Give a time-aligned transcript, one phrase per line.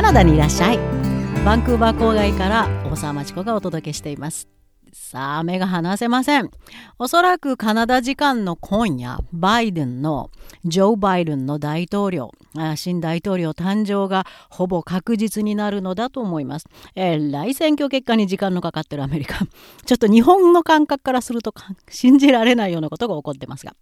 [0.00, 0.78] カナダにいらっしゃい。
[1.44, 4.48] バンクーバー郊外から大沢町子がお届けしています。
[4.94, 6.50] さあ目が離せません。
[6.98, 10.30] おそらくカナダ時間の今夜バイデンの
[10.64, 12.32] ジョー・バイデンの大統領
[12.76, 16.66] 新大統領誕生がほぼ確実になるのだと思います。
[16.94, 19.44] えらい選挙結果に時間のかかってるアメリカ。
[19.84, 21.52] ちょっと日本の感覚からすると
[21.90, 23.76] 信じられないようなことが起こってますが。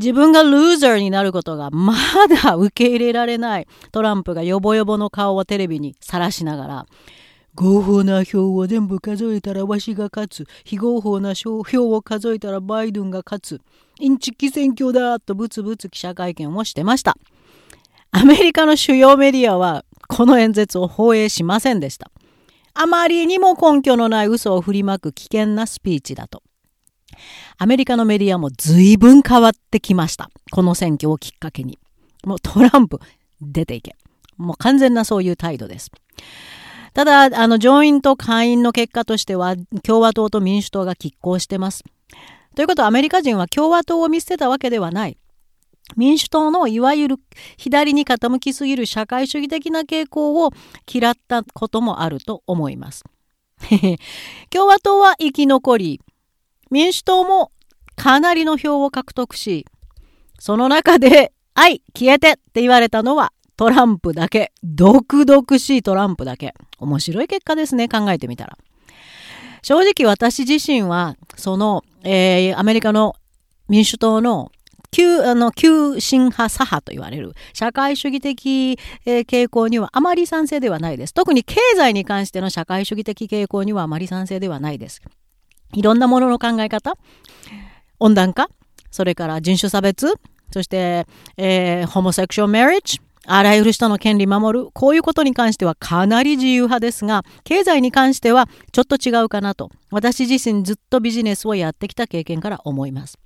[0.00, 1.94] 自分がルーザーになることがま
[2.42, 3.68] だ受け入れられない。
[3.92, 6.86] トランプがヨボヨボの顔をテレビにさらしながら
[7.54, 10.46] 合法な票を全部数えたらわしが勝つ。
[10.64, 13.60] 非合法な票を数えたらバイデンが勝つ。
[13.98, 17.18] インチキ選挙だとブツブツ記者会見をしてました。
[18.10, 22.10] アメリカの主要メディアはこの演説を放映しませんでした。
[22.72, 26.42] あまりにも根拠のない嘘を振りまく危険なスピーチだと。
[27.58, 30.30] アメリカのメディアも随分変わってきました。
[30.50, 31.78] この選挙をきっかけに。
[32.24, 33.00] もうトランプ
[33.40, 33.96] 出ていけ。
[34.36, 35.90] もう完全なそういう態度です。
[36.92, 41.84] ただ、あの、上院と下院の結果としては、共和党と民主党が拮抗してます。
[42.56, 45.16] ということは、アメリカ人は共和党を見捨てたわけではない。
[45.96, 47.16] 民主党のいわゆる
[47.56, 50.52] 左に傾きすぎる社会主義的な傾向を
[50.90, 53.04] 嫌ったこともあると思います。
[54.50, 56.00] 共和党は生き残り、
[56.70, 57.52] 民主党も
[57.96, 59.66] かなりの票を獲得し、
[60.38, 64.52] その中で、 はい、消えてって言われたのはトランプだけ。
[64.62, 66.54] 毒々しいトランプだけ。
[66.78, 68.56] 面白い結果ですね、考えてみたら。
[69.62, 73.16] 正直私自身は、その、えー、アメリカの
[73.68, 74.50] 民主党の
[74.90, 81.12] 旧、あの、急進派左派と言われる社会主義的、えー、傾向にはあまり賛成ではないです。
[81.12, 85.02] 特に経済に関しての社会主義的傾向にはあまり賛成ではないです。
[85.72, 86.94] いろんなものの考え方、
[87.98, 88.48] 温暖化、
[88.90, 90.14] それから人種差別、
[90.52, 103.18] そして、えー、ホモセクション・メリッジ、あらゆる人の権利守る、こういうことに関してはかなり自由派ですが、経済に関してはちょっと違うかなと、私自身ずっとビジネスをやってきた経験から思います。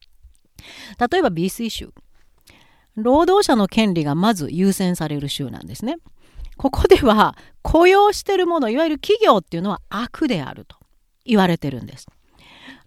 [1.11, 1.93] 例えば BC 州。
[2.97, 5.97] 労働者の権利がまず優先される州なんですね。
[6.57, 10.77] ここでは雇用しているもの、いわゆる企業っていうのは悪であると
[11.25, 12.07] 言われてるんです。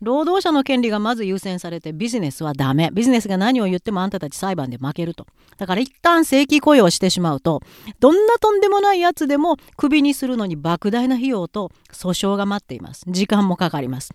[0.01, 2.91] 労働者の権利がまず優先されてビジネスはダメ。
[2.93, 5.25] ビジネスが何を言ってもあんたたち裁判で負けると。
[5.57, 7.61] だから一旦正規雇用してしまうと、
[7.99, 13.05] どんなとんでもないやつでもクビにするのに莫大な費用と訴訟が待っています。
[13.07, 14.13] 時間もかかります。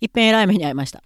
[0.00, 1.02] 一遍偉い目に遭いました。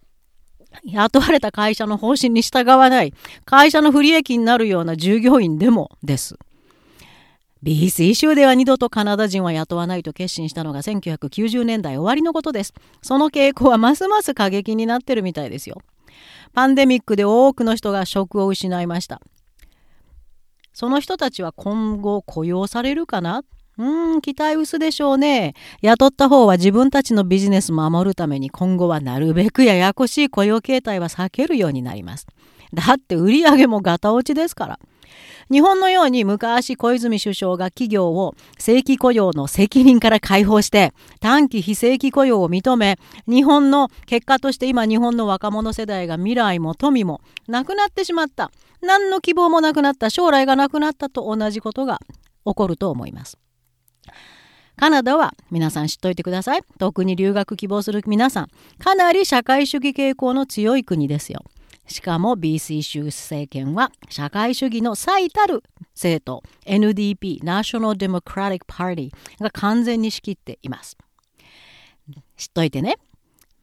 [0.84, 3.12] 雇われた会社の方針に従わない、
[3.44, 6.38] 会社の不利益になるような従業員でもです。
[7.62, 12.72] BC 州では二度とカナダ人は雇わないと決心したのが1990年代終わりのことです。
[13.02, 15.82] その傾向はますます過激になってるみたいですよ。
[16.54, 19.20] パンデミックで多くの人が職を失いました。
[20.72, 23.42] その人たちは今後雇用されるかな？
[23.76, 25.54] うん、期待薄でしょうね。
[25.82, 32.26] 雇った方は自分たちのビジネス守るために今後はなるべくややこしい雇用形態は避けるようになります。
[32.72, 34.78] だって売り上げもガタ落ちですから。
[35.50, 48.50] 日本のように昔小泉首相が企業を正規雇用の責任から解放して短期非正規雇用を認め日本の結果として今日本の若者世代が未来も富もなくなってしまった
[48.82, 52.00] 何の希望もなくなった将来がなくなったと同じことが
[52.44, 53.38] 起こると思います。
[54.78, 56.60] カナダは皆さん知っといてください。
[56.78, 58.48] 特に留学希望する皆さん、
[58.78, 61.42] かなり社会主義傾向の強い国ですよ。
[61.88, 70.96] しかも BC 州政権は社会主義の最たる政党 NDP ナショナル・デモクラティック・パーティーが完全に仕切っています。
[72.36, 72.96] 知っといてね。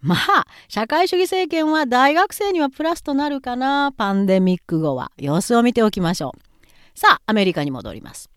[0.02, 7.00] まあ社会主義政権は大学生にはプラスとなるかなパンデミック後は様子を見ておきましょう。
[7.00, 8.30] さあアメリカに戻ります。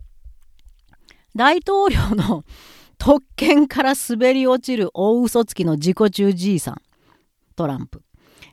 [1.35, 2.43] 大統領の
[2.97, 6.81] 特権から滑り落ちる大嘘つきの自己中じいさん
[7.55, 8.01] トランプ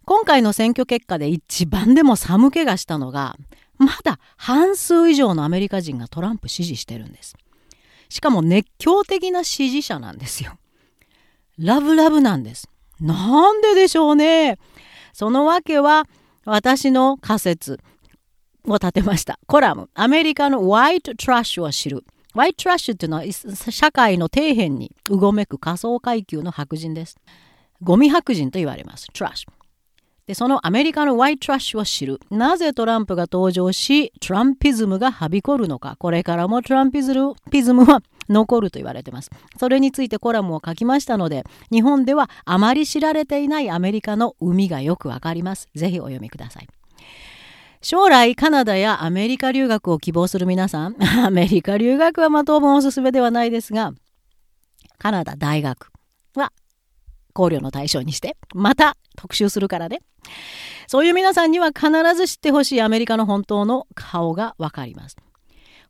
[0.06, 3.36] 今回の選挙結果で一番でも寒気がしたのが
[3.76, 7.36] まだ半数以上のアメリカ人がトランプ支持してるんです。
[8.08, 10.58] しかも熱狂的な支持者なんですよ。
[11.58, 12.70] ラブラブなんです。
[13.00, 14.58] なんででしょうね。
[15.12, 16.06] そのわけは
[16.44, 17.80] 私の仮説
[18.64, 19.40] を立てました。
[19.48, 19.90] コラム。
[19.94, 22.04] アメリカのホワイトトラッシュを知る。
[22.32, 23.24] ホワイトトラッシュっていうのは
[23.72, 27.16] 社会の底辺にうごめく仮想階級の白人です。
[27.82, 29.08] ゴミ白人と言われます。
[29.12, 29.65] トラッシュ
[30.26, 32.20] でそのアメリカのワイトラッシュを知る。
[32.30, 35.94] なぜトランプが登場しトランピズムがはびこるのか。
[35.98, 39.30] これからもトランピズムは残ると言われています。
[39.56, 45.68] それについてコラムを書きましたので日本ではあまり知られていないアメリカの海がよくわかります。
[45.76, 46.68] ぜひお読みください。
[47.80, 53.92] 将来カナダやアメリカ留学を希望する皆さん、 アメリカ留学はま当分おすすめではないですが、
[54.98, 55.92] カナダ大学
[56.34, 56.52] は
[57.36, 60.00] 考慮の対象にして、また特集するからね。
[60.86, 65.16] そういう皆さんには必ず知ってほしいアメリカの本当の顔がわかります。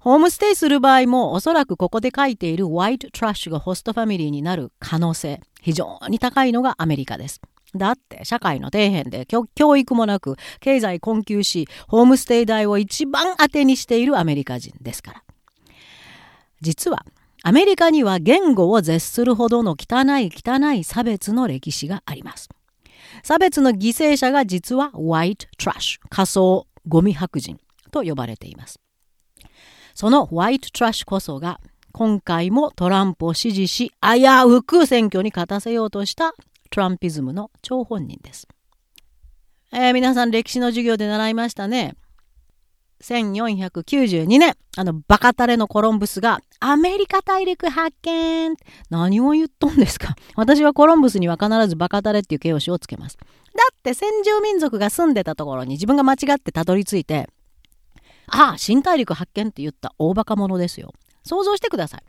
[0.01, 7.41] ホームステイする場合もおそらくここで書いているホワイトトラッシュがホストファミリーになる可能性非常に高いのがアメリカです。
[7.75, 15.23] だって社会の底辺で教育もなく経済困窮しホームステイ代を一番当てにしているアメリカ人ですから
[16.61, 17.05] 実は
[17.47, 22.49] アメリカには言語を絶するほどの汚い汚い差別の歴史があります
[23.23, 27.61] 差別の犠牲者が実はホワイトトラッシュ仮想ゴミ白人
[27.93, 28.81] と呼ばれています
[29.95, 31.61] そのホワイトトラッシュこそが
[31.93, 36.35] 今回もトランプを支持し危うく選挙に勝たせようとした
[36.71, 38.49] トランピズムの張本人です。
[39.73, 41.95] えー、皆さん歴史の授業で習いましたね。
[43.03, 48.57] 1492年、あのバカタレのコロンブスがアメリカ大陸発見
[48.91, 50.17] 何を言っとんですか？
[50.35, 53.17] 私はコロンブスには必ずバカタレっていう形容詞をつけます。
[53.17, 53.25] だ
[53.73, 57.29] って先住民族が住んでたところに自分が間違ってたどり着いて、
[58.29, 60.93] ああ、新大陸発見って言った大バカ者ですよ。
[61.23, 62.01] 想像してください。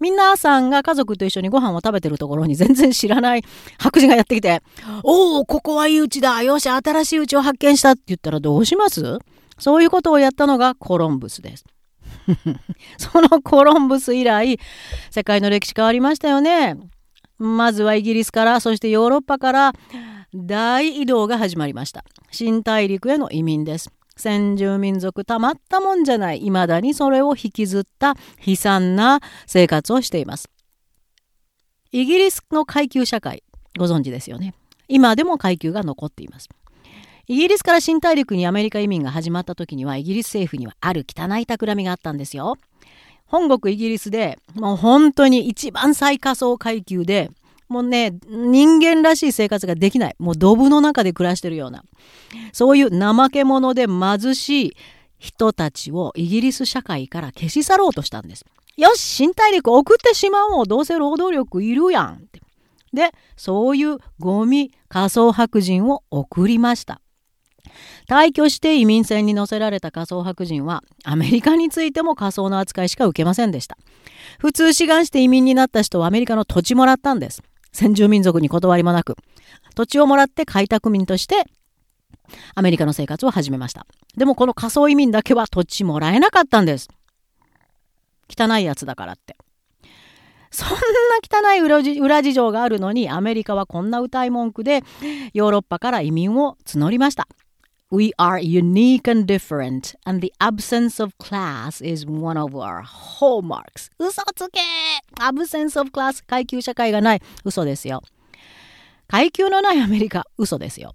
[0.00, 3.44] 皆さんが家族と一緒にご飯を食べてるところに全然知らない
[3.78, 4.62] 白人がやってきて、
[5.04, 6.42] おお、ここはいいうちだ。
[6.42, 9.18] よし、新しいうちを発見したって言ったらどうします？
[9.58, 11.64] そういうことをやったのがコロンブスです。
[12.98, 14.58] そのコロンブス以来、
[15.10, 16.76] 世界の歴史変わりましたよね。
[17.38, 19.72] まずはイギリスから、そしてヨーロッパから
[20.34, 22.04] 大移動が始まりました。
[22.30, 23.90] 新大陸への移民です。
[24.16, 28.14] 先住民族たまったもんじゃない未だにそれを引きずった
[28.44, 30.48] 悲惨な生活をしています
[31.90, 33.42] イギリスの階級社会
[33.78, 34.54] ご存知ですよね
[34.88, 36.48] 今でも階級が残っています
[37.26, 42.56] イギリスから新大陸にアメリカ移民が始まった時にはイギリス政府にはある汚い企みがあったんですよ
[43.26, 47.30] 本国イギリスでもう本当に一番最下層階級で
[47.68, 50.16] もうね、人間らしい生活ができない。
[50.18, 51.82] もうドブの中で暮らしてるような。
[52.52, 54.76] そういう怠け者で貧しい
[55.18, 58.44] 人たちをイギリス社会から消し去ろうとしたんです。
[58.76, 60.66] よし、新大陸送ってしまおう。
[60.66, 62.42] どうせ労働力いるやんって。
[62.92, 67.00] で、そういうゴミ仮想白人を送りました。
[68.08, 73.78] 退去して移民船に乗せられた仮想白人はアメリカについても仮想の扱いしか受けませんでした。
[74.38, 77.42] 普通志願して移民になった人はアメリカの土地もらったんです。
[77.72, 79.16] 先住民族に断りもなく、
[79.74, 81.44] 土地をもらって開拓民として
[82.54, 83.86] アメリカの生活を始めました。
[84.16, 86.88] でもこの仮想移民だけは土地もらえなかったんです。
[88.28, 89.36] 汚いやつだからって。
[90.50, 90.76] そんな
[91.20, 91.60] 汚い
[91.98, 94.84] 裏事情があるのにアメリカはこんな歌い文句で
[95.32, 97.26] ヨーロッパから移民を募りました。
[97.94, 103.88] We are unique and different, and the absence of class is one of our hallmarks.
[104.00, 104.58] 嘘つけ
[105.20, 108.02] !absence of class 階級社会がない嘘ですよ。
[109.06, 110.92] 階級のないアメリカ嘘ですよ。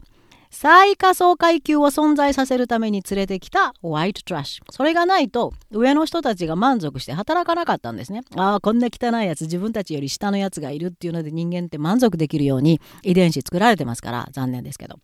[0.52, 4.64] 最下層階級を存在させるために連れてきたホワイトトラッシュ。
[4.70, 8.24] それがないと上の人たちが満足して働かなかったんですね。
[8.36, 15.00] ああ、こんな汚いやつ、自分たちより下のやつがいるっていうので人間って満足できるように遺伝子作られてますから残念ですけど。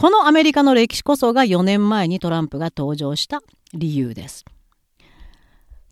[0.00, 3.42] このアメリカの歴史こそが4年前にトランプが登場した
[3.74, 4.44] 理由です。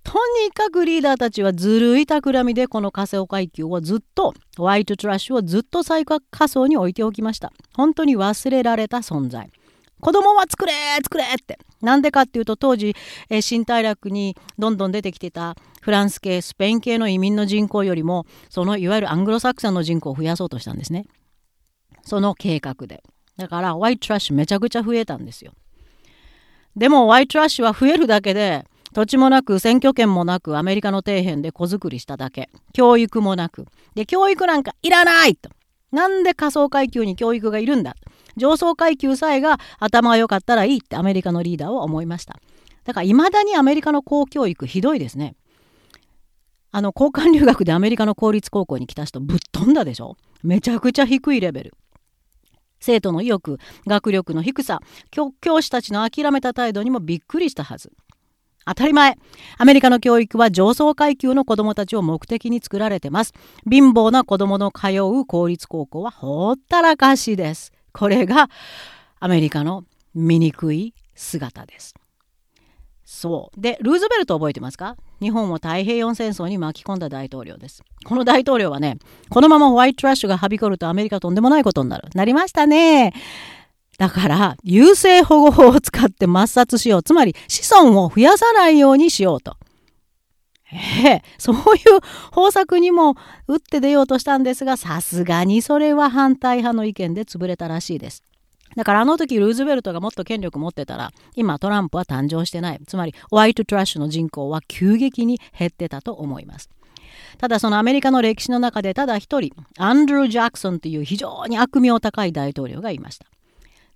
[0.04, 0.12] と
[0.44, 7.52] にかくリーダーたちはずるい企みでこの仮想階級をずっとホワイトトラッシュをずっと最下層に置いておきました。
[7.74, 9.50] 本当に忘れられた存在。
[10.00, 10.72] 子供は作れ
[11.02, 12.94] 作れってなんでかっていうと当時、
[13.28, 21.06] え新大陸にどんどん出てきてたフランス系スペイン系の移民の人口よりもそのいわゆるアングロサクサンの人口を増やそうとしたんですね。
[22.04, 23.02] その計画で。
[23.36, 25.52] だからワイトラッシュめちゃくちゃ増えたんですよ。
[26.74, 32.50] でもワイトトラッシュは増えるだけで土地もなく選挙権もなくアメリカの底辺で子作りしただけ。
[32.72, 35.50] 教育もなくで教育なんかいらないと。
[35.92, 37.94] なんで仮想階級に教育がいるんだ？
[38.36, 42.38] 上層階級さえが頭が良かったらいいってアメリカのリーダーは思いました。
[42.84, 45.34] だからいまだにアメリカの公教育ひどいですね。
[46.72, 50.16] あの交換留学でアメリカの公立高校に来た人ぶっ飛んだでしょ？
[50.42, 51.74] めちゃくちゃ低いレベル。
[52.80, 54.80] 生徒の意欲学力の低さ
[55.10, 57.92] 教師たちの諦めた態度にもびっくりしたはず。
[58.68, 59.16] 当たり前
[59.58, 63.32] アメリカの教育は上層階級の子どもたちを目的に作られてます。
[63.70, 67.72] 貧乏な子どもの通う公立高校はほったらかしです。
[67.92, 68.50] これが
[69.20, 71.94] アメリカの醜い姿です。
[73.06, 74.96] そうでルーズベルト覚えてますか？
[75.20, 78.98] 日本を太平洋戦争に巻き込んだ大統領ですこの大統領はね
[79.30, 83.14] このままホワイトトラッシュがはびこるとアメリカとんでもないことになるなりましたね
[83.98, 87.02] だから、優生保護法を使って抹殺しよう。
[87.02, 89.56] つまり、子孫を増やさないようにしようと。
[90.70, 91.62] ええ、そういう
[92.30, 93.14] 方策にも
[93.48, 98.22] 打って出ようとしたんですが、さすがにそれは反対派の意見で潰れたらしいです。
[98.76, 102.80] だからあの時ルーズベルトがもっと権力持ってたら今トランプは誕生してない。
[102.86, 106.68] つまりホワイトトラッシュの人口は急激に減ってたと思います。
[107.38, 113.26] ただそのアメリカの歴史の中でただ一人アンドルー・ジャクソンという非常に悪名高い大統領がいました。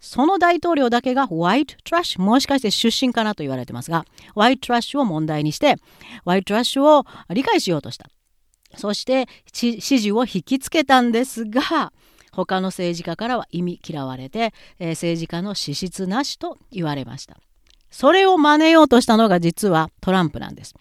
[0.00, 5.76] その大統領だけがホワイトトラッシュもしかして出身かなと言われてますがホワイトトラッシュを問題にして
[6.24, 8.06] ホワイトトラッシュを理解しようとした。
[8.76, 11.92] そして支持を引きつけたんですが
[12.32, 17.36] 他の政治家からは意味嫌われて、えー、政治家の資質なしと言われました。
[17.90, 20.74] それを真似ようとしたのが実はトランプなんです。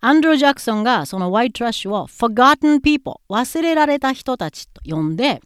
[0.00, 5.40] アンドル・ジャクソンがそのワイトラッシュを Forgotten People 忘れられた人たちと呼んで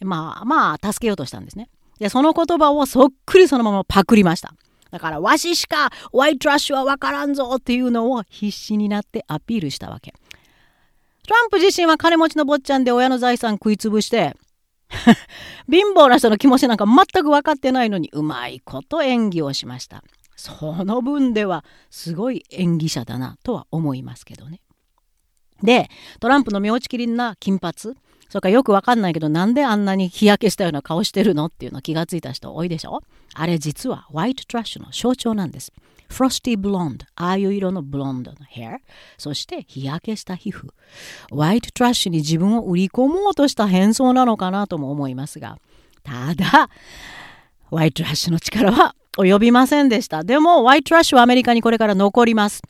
[0.00, 1.68] まあまあ助けようとしたんですね。
[1.98, 4.54] でその言葉をそっくりそのままパクりました。
[4.90, 10.14] だからわししかワイトラッシュは分からんぞっていうのを必死になってアピールしたわけ。
[11.26, 14.34] トランプ自身は金持ちの坊ちゃんで親の財産食いつぶして
[15.70, 20.02] 貧乏な人の気持ちなんか全く分かってないのにうまいこと演技をしました。
[20.36, 24.60] その分ではすごい演技者だなとは思いますけどね。
[25.62, 25.90] で
[26.20, 27.74] トランプの妙ちきりんな金髪
[28.28, 33.02] それからよくわかんないけどなんであんなに日焼けしたような顔してるのっていうの気がついた人多いでしょ
[33.34, 35.72] あれ実はホワイトトラッシュの象徴なんです。
[36.08, 38.78] フロスティブロンド、ああいう色のブロンドのヘア、
[39.18, 40.68] そして日焼けした皮膚。
[41.30, 45.58] ホワイトトラッシュに自分を売り込もうとした変装なのかなとも思いますが、
[46.02, 46.70] ただ、
[47.64, 50.24] ホワイトラッシュの力は及びませんでした。
[50.24, 52.62] でも、ホワイトトラッシュはアメリカにこれから残ります。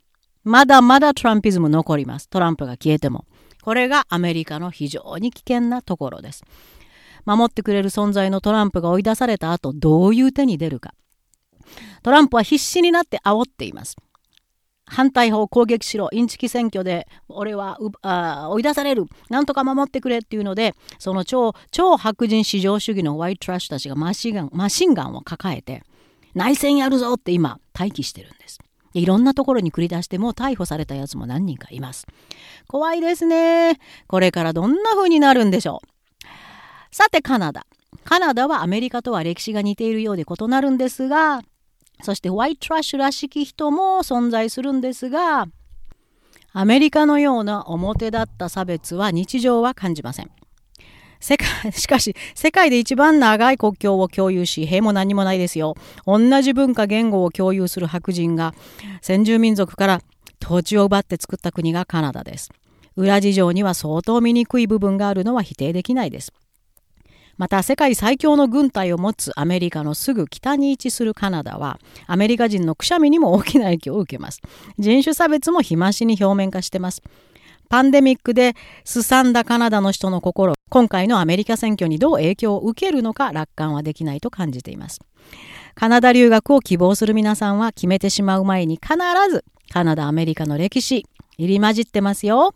[0.45, 2.28] まだまだトランピズム残ります。
[2.28, 3.26] トランプが消えても。
[3.62, 6.42] これがアメリカの非常に危険なところです。
[7.25, 10.95] 守ってくれる存在のトランプが追い出された後、どういう手に出るか。
[12.02, 13.96] トランプは必死になって煽っています。
[14.90, 17.78] 反対派を攻撃しろインチキ選挙で俺は
[18.50, 25.82] 追い出されるなんとか守ってくれっていうのでその超超白人至上主義のワイトトラッシュたちがマシンガンマシンガンを抱えて
[26.34, 28.58] 内戦やるぞって今待機してるんです。
[28.94, 32.06] いろんなところに繰り出しても逮捕されたやつも何人かいます。
[32.66, 33.78] 怖いですね。
[34.06, 35.88] これからどんな風になるんでしょう。
[36.90, 37.66] さてカナダ。
[38.04, 41.42] カナダはアメリカとは歴史が似ているようで異なるんですが
[42.02, 45.47] そしてホワイトラッシュらしき人も存在するんですが
[46.52, 50.31] アメリカのような表立った差別は日常は感じません。
[51.21, 55.75] 世界 しかし世界で一番長い国境を共有し兵も何もないですよ。
[56.07, 58.55] 同じ文化言語を共有する白人が
[59.02, 60.00] 先住民族から
[60.40, 62.50] 土地を奪って作った国がカナダです。
[62.97, 66.33] 裏事情には相当醜い部分があるのは否定できないです。
[67.38, 74.42] また世界最強の軍隊を持つアメリカのすぐ北に位置するカナダはアメリカ人のくしゃみにも大きな影響を受けます。
[74.78, 77.02] 人種差別も日増しに表面化してます。
[77.68, 78.54] パンデミックで
[78.85, 85.00] すさんだカナダの人の心今回のアメリカ選挙にどう影響を受けるのか楽観はできないと感じています。
[85.75, 88.97] カナダ留学を希望する皆さんは決めてしまう前に必
[89.30, 92.54] ずカナダアメリカの歴史入り混じってますよ。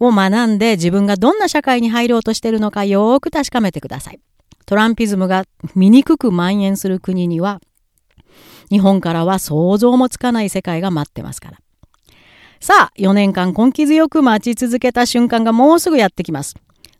[0.00, 4.20] を学んで自分がどんな社会に入ろうとしているのかよーく確かめてください。
[4.66, 7.60] トランピズムが醜く蔓延する国には
[8.70, 11.58] 日本からは想像もつかない世界が待ってますから。
[12.60, 16.54] さあ、4年間根気強く待ち続けた瞬間がもうすぐやってきます。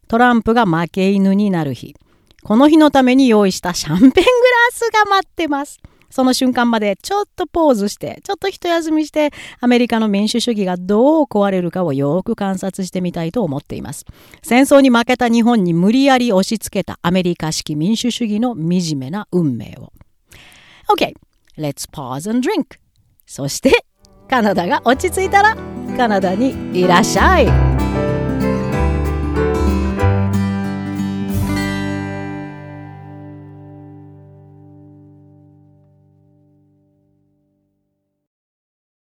[0.09, 1.95] トランプが負け犬になる日。
[2.43, 4.25] この日のために用意したシャンペングラ
[4.73, 5.79] スが待ってます。
[6.11, 14.05] その瞬間までちょっとポーズして、ちょっと一休みして、アメリカの民主主義がどう壊れるかをよく観察してみたいと思っています。
[14.43, 19.93] 戦争に負けた日本に無理やり押し付けたアメリカ式民主主義の惨めな運命を。
[20.93, 21.15] OK,
[21.57, 22.79] let's pause and drink.
[23.27, 23.85] そして、
[24.29, 25.57] カナダが落ち着いたら、
[25.97, 27.60] カナダにいらっしゃい。